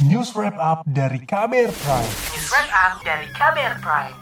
[0.00, 2.08] News Wrap Up dari KBR Prime.
[2.32, 4.16] News Wrap Up dari KBR Prime.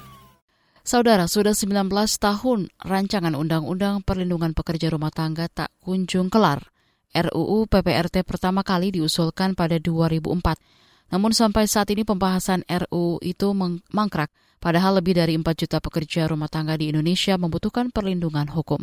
[0.83, 1.87] Saudara, sudah 19
[2.19, 6.67] tahun rancangan Undang-Undang Perlindungan Pekerja Rumah Tangga tak kunjung kelar.
[7.15, 11.15] RUU PPRT pertama kali diusulkan pada 2004.
[11.15, 13.55] Namun sampai saat ini pembahasan RUU itu
[13.95, 18.83] mangkrak, padahal lebih dari 4 juta pekerja rumah tangga di Indonesia membutuhkan perlindungan hukum.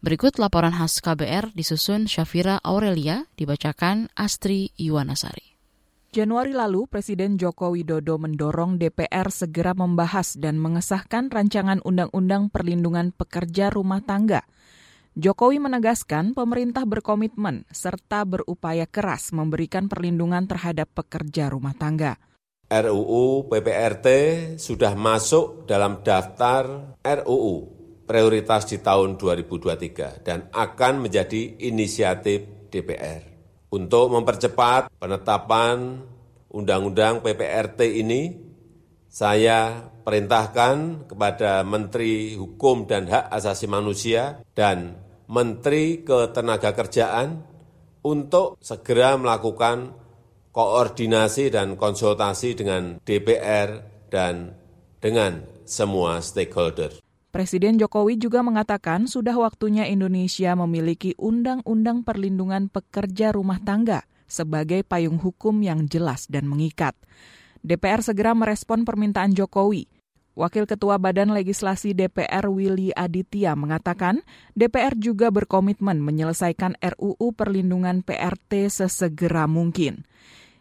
[0.00, 5.53] Berikut laporan khas KBR disusun Syafira Aurelia, dibacakan Astri Yuwanasari.
[6.14, 13.66] Januari lalu, Presiden Joko Widodo mendorong DPR segera membahas dan mengesahkan rancangan Undang-Undang Perlindungan Pekerja
[13.74, 14.46] Rumah Tangga.
[15.18, 22.18] Jokowi menegaskan pemerintah berkomitmen serta berupaya keras memberikan perlindungan terhadap pekerja rumah tangga.
[22.66, 24.06] RUU PPRT
[24.58, 27.54] sudah masuk dalam daftar RUU
[28.06, 33.33] prioritas di tahun 2023 dan akan menjadi inisiatif DPR.
[33.74, 35.98] Untuk mempercepat penetapan
[36.54, 38.30] Undang-Undang PPRT ini,
[39.10, 44.94] saya perintahkan kepada Menteri Hukum dan Hak Asasi Manusia dan
[45.26, 47.42] Menteri Ketenagakerjaan
[48.06, 49.90] untuk segera melakukan
[50.54, 54.54] koordinasi dan konsultasi dengan DPR dan
[55.02, 57.03] dengan semua stakeholder.
[57.34, 65.18] Presiden Jokowi juga mengatakan sudah waktunya Indonesia memiliki undang-undang perlindungan pekerja rumah tangga sebagai payung
[65.18, 66.94] hukum yang jelas dan mengikat.
[67.66, 69.90] DPR segera merespon permintaan Jokowi.
[70.38, 74.22] Wakil Ketua Badan Legislasi DPR Willy Aditya mengatakan
[74.54, 80.06] DPR juga berkomitmen menyelesaikan RUU Perlindungan PRT sesegera mungkin.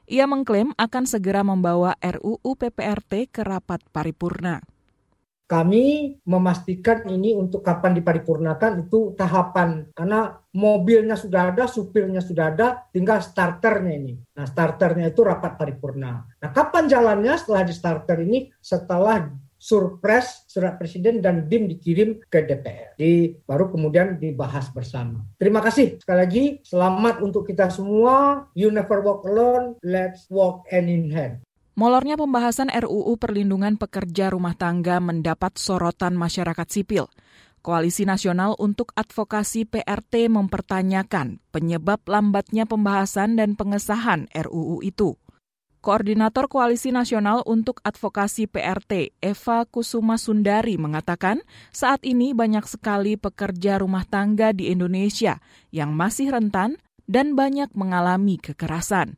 [0.10, 4.73] Ia mengklaim akan segera membawa RUU PPRT ke rapat paripurna
[5.44, 12.68] kami memastikan ini untuk kapan diparipurnakan itu tahapan karena mobilnya sudah ada, supirnya sudah ada,
[12.90, 14.16] tinggal starternya ini.
[14.34, 16.26] Nah, starternya itu rapat paripurna.
[16.26, 18.50] Nah, kapan jalannya setelah di starter ini?
[18.64, 19.30] Setelah
[19.64, 23.00] surpres surat presiden dan BIM dikirim ke DPR.
[23.00, 25.24] Di, baru kemudian dibahas bersama.
[25.40, 26.44] Terima kasih sekali lagi.
[26.68, 28.48] Selamat untuk kita semua.
[28.60, 29.80] You never walk alone.
[29.80, 31.48] Let's walk hand in hand.
[31.74, 37.10] Molornya pembahasan RUU Perlindungan Pekerja Rumah Tangga mendapat sorotan masyarakat sipil.
[37.66, 45.18] Koalisi Nasional untuk Advokasi PRT mempertanyakan penyebab lambatnya pembahasan dan pengesahan RUU itu.
[45.82, 51.42] Koordinator Koalisi Nasional untuk Advokasi PRT, Eva Kusuma Sundari, mengatakan
[51.74, 55.42] saat ini banyak sekali pekerja rumah tangga di Indonesia
[55.74, 56.78] yang masih rentan
[57.10, 59.18] dan banyak mengalami kekerasan.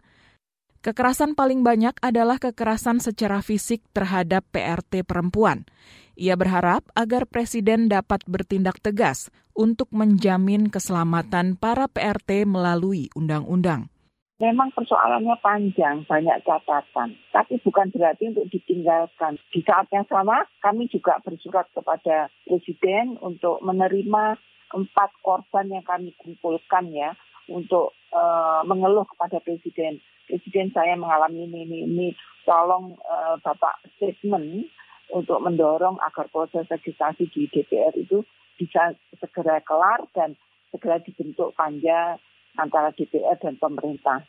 [0.86, 5.66] Kekerasan paling banyak adalah kekerasan secara fisik terhadap PRT perempuan.
[6.14, 13.90] Ia berharap agar Presiden dapat bertindak tegas untuk menjamin keselamatan para PRT melalui undang-undang.
[14.38, 19.42] Memang persoalannya panjang, banyak catatan, tapi bukan berarti untuk ditinggalkan.
[19.50, 24.38] Di saat yang sama, kami juga bersurat kepada Presiden untuk menerima
[24.70, 27.18] empat korban yang kami kumpulkan ya,
[27.52, 32.08] untuk uh, mengeluh kepada Presiden presiden saya mengalami ini ini ini
[32.44, 34.66] tolong uh, bapak statement
[35.14, 38.26] untuk mendorong agar proses legislasi di DPR itu
[38.58, 40.34] bisa segera kelar dan
[40.74, 42.18] segera dibentuk panja
[42.58, 44.26] antara DPR dan pemerintah.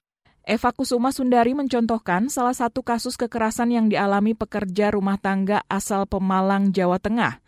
[0.46, 6.70] Eva Kusuma Sundari mencontohkan salah satu kasus kekerasan yang dialami pekerja rumah tangga asal Pemalang,
[6.70, 7.42] Jawa Tengah.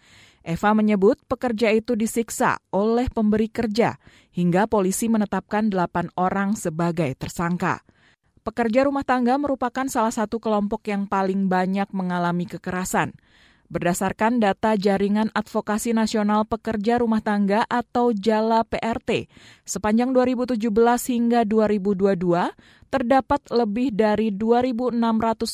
[0.49, 4.01] Eva menyebut pekerja itu disiksa oleh pemberi kerja
[4.33, 7.85] hingga polisi menetapkan delapan orang sebagai tersangka.
[8.41, 13.13] Pekerja rumah tangga merupakan salah satu kelompok yang paling banyak mengalami kekerasan.
[13.69, 19.29] Berdasarkan data Jaringan Advokasi Nasional Pekerja Rumah Tangga atau JALA PRT,
[19.69, 20.65] sepanjang 2017
[21.13, 22.17] hingga 2022
[22.89, 24.97] terdapat lebih dari 2.600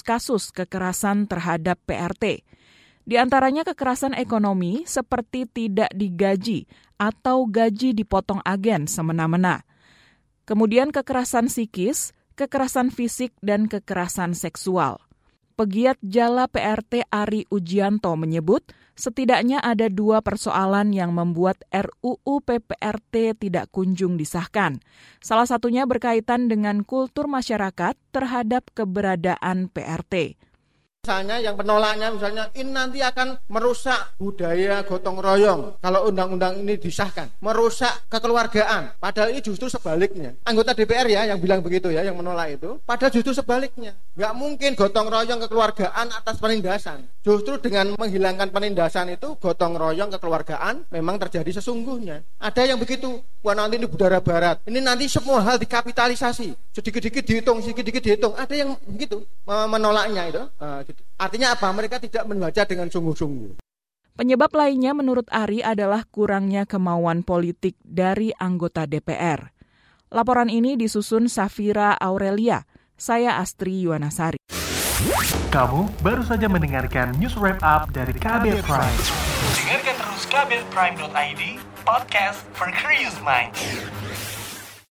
[0.07, 2.47] kasus kekerasan terhadap PRT.
[3.05, 6.65] Di antaranya kekerasan ekonomi seperti tidak digaji
[6.97, 9.61] atau gaji dipotong agen semena-mena.
[10.49, 15.05] Kemudian kekerasan psikis, kekerasan fisik, dan kekerasan seksual.
[15.55, 23.71] Pegiat Jala PRT Ari Ujianto menyebut setidaknya ada dua persoalan yang membuat RUU PPRT tidak
[23.71, 24.83] kunjung disahkan.
[25.23, 30.41] Salah satunya berkaitan dengan kultur masyarakat terhadap keberadaan PRT.
[31.05, 37.29] Misalnya yang penolaknya misalnya ini nanti akan merusak budaya gotong royong kalau undang-undang ini disahkan,
[37.45, 38.97] merusak kekeluargaan.
[38.97, 40.33] Padahal ini justru sebaliknya.
[40.49, 42.81] Anggota DPR ya yang bilang begitu ya, yang menolak itu.
[42.89, 43.93] Padahal justru sebaliknya.
[44.17, 47.05] Nggak mungkin gotong royong kekeluargaan atas penindasan.
[47.21, 52.25] Justru dengan menghilangkan penindasan itu gotong royong kekeluargaan memang terjadi sesungguhnya.
[52.41, 54.65] Ada yang begitu Wah nanti ini budara barat.
[54.65, 56.64] Ini nanti semua hal dikapitalisasi.
[56.75, 58.35] Sedikit-sedikit dihitung, sedikit-sedikit dihitung.
[58.35, 60.43] Ada yang begitu menolaknya itu.
[60.91, 61.01] Gitu.
[61.15, 61.71] Artinya apa?
[61.71, 63.63] Mereka tidak membaca dengan sungguh-sungguh.
[64.19, 69.55] Penyebab lainnya menurut Ari adalah kurangnya kemauan politik dari anggota DPR.
[70.11, 72.67] Laporan ini disusun Safira Aurelia.
[72.99, 74.39] Saya Astri Yuwanasari.
[75.51, 78.99] Kamu baru saja mendengarkan news wrap up dari Kabel Prime.
[79.63, 81.43] Dengarkan terus kabelprime.id,
[81.87, 83.59] podcast for curious minds.